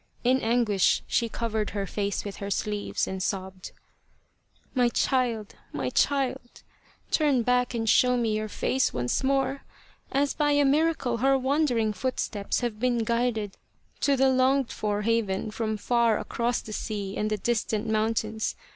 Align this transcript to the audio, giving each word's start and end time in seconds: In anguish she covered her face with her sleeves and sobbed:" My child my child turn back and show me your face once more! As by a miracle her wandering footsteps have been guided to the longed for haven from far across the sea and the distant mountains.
In 0.23 0.41
anguish 0.41 1.03
she 1.05 1.29
covered 1.29 1.69
her 1.69 1.85
face 1.85 2.25
with 2.25 2.37
her 2.37 2.49
sleeves 2.49 3.05
and 3.07 3.21
sobbed:" 3.21 3.71
My 4.73 4.89
child 4.89 5.53
my 5.71 5.91
child 5.91 6.63
turn 7.11 7.43
back 7.43 7.75
and 7.75 7.87
show 7.87 8.17
me 8.17 8.35
your 8.35 8.47
face 8.49 8.91
once 8.91 9.23
more! 9.23 9.61
As 10.11 10.33
by 10.33 10.53
a 10.53 10.65
miracle 10.65 11.17
her 11.17 11.37
wandering 11.37 11.93
footsteps 11.93 12.61
have 12.61 12.79
been 12.79 13.03
guided 13.03 13.57
to 13.99 14.15
the 14.17 14.29
longed 14.29 14.71
for 14.71 15.03
haven 15.03 15.51
from 15.51 15.77
far 15.77 16.17
across 16.17 16.61
the 16.61 16.73
sea 16.73 17.15
and 17.15 17.29
the 17.29 17.37
distant 17.37 17.87
mountains. 17.87 18.55